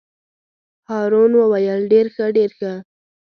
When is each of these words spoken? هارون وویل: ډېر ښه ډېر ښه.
هارون 0.89 1.31
وویل: 1.37 1.79
ډېر 1.91 2.05
ښه 2.15 2.25
ډېر 2.37 2.51
ښه. 2.57 2.73